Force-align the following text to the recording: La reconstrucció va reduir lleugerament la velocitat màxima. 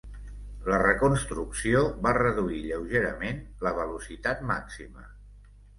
La 0.71 0.79
reconstrucció 0.83 1.83
va 2.07 2.15
reduir 2.21 2.65
lleugerament 2.65 3.47
la 3.69 3.77
velocitat 3.83 4.45
màxima. 4.55 5.11